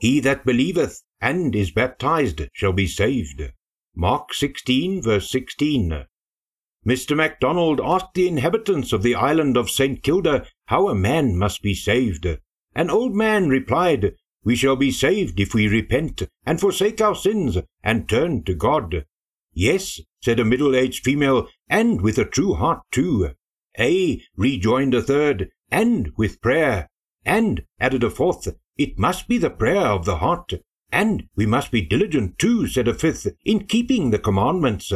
[0.00, 3.42] He that believeth and is baptized shall be saved.
[3.94, 6.06] Mark 16, verse 16.
[6.86, 7.14] Mr.
[7.14, 10.02] MacDonald asked the inhabitants of the island of St.
[10.02, 12.26] Kilda how a man must be saved.
[12.74, 17.58] An old man replied, We shall be saved if we repent and forsake our sins
[17.82, 19.04] and turn to God.
[19.52, 23.32] Yes, said a middle aged female, and with a true heart too.
[23.78, 26.88] Ay, rejoined a third, and with prayer.
[27.26, 28.48] And, added a fourth,
[28.80, 30.54] it must be the prayer of the heart.
[30.90, 34.90] And we must be diligent too, said a fifth, in keeping the commandments.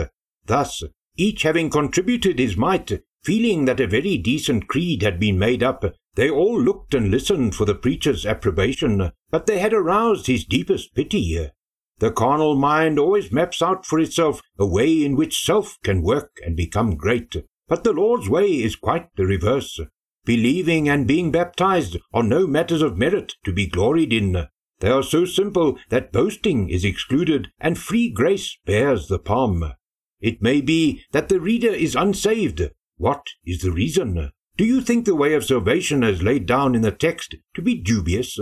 [0.46, 0.82] Thus,
[1.16, 5.84] each having contributed his mite, feeling that a very decent creed had been made up,
[6.14, 10.94] they all looked and listened for the preacher's approbation, but they had aroused his deepest
[10.94, 11.50] pity.
[11.98, 16.30] The carnal mind always maps out for itself a way in which self can work
[16.42, 17.36] and become great,
[17.68, 19.78] but the Lord's way is quite the reverse.
[20.24, 24.48] Believing and being baptized are no matters of merit to be gloried in.
[24.80, 29.72] They are so simple that boasting is excluded and free grace bears the palm.
[30.20, 32.62] It may be that the reader is unsaved.
[32.96, 34.32] What is the reason?
[34.56, 37.74] Do you think the way of salvation as laid down in the text to be
[37.74, 38.38] dubious?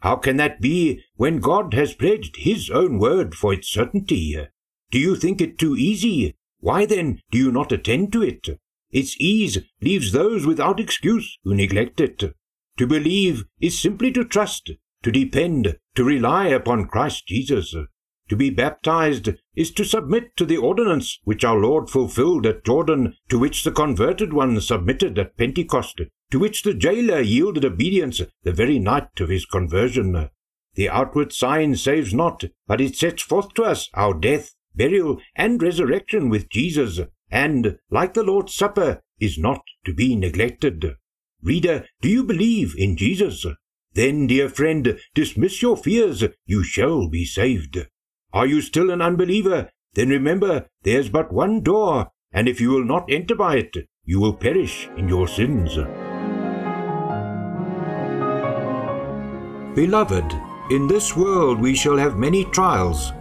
[0.00, 4.38] How can that be when God has pledged His own word for its certainty?
[4.90, 6.36] Do you think it too easy?
[6.60, 8.48] Why then do you not attend to it?
[8.96, 12.34] Its ease leaves those without excuse who neglect it.
[12.78, 14.70] To believe is simply to trust,
[15.02, 17.76] to depend, to rely upon Christ Jesus.
[18.30, 23.14] To be baptized is to submit to the ordinance which our Lord fulfilled at Jordan,
[23.28, 28.52] to which the converted ones submitted at Pentecost, to which the jailer yielded obedience the
[28.52, 30.30] very night of his conversion.
[30.74, 35.60] The outward sign saves not, but it sets forth to us our death, burial, and
[35.60, 40.96] resurrection with Jesus, and, like the Lord's Supper, is not to be neglected.
[41.42, 43.46] Reader, do you believe in Jesus?
[43.92, 47.86] Then, dear friend, dismiss your fears, you shall be saved.
[48.32, 49.70] Are you still an unbeliever?
[49.94, 54.20] Then remember, there's but one door, and if you will not enter by it, you
[54.20, 55.76] will perish in your sins.
[59.74, 60.32] Beloved,
[60.70, 63.12] in this world we shall have many trials,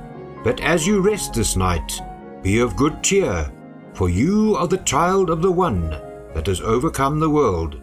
[0.44, 2.02] but as you rest this night,
[2.42, 3.52] be of good cheer
[3.96, 5.90] for you are the child of the one
[6.34, 7.82] that has overcome the world.